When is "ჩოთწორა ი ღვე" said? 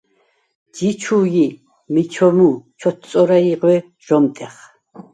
2.79-3.75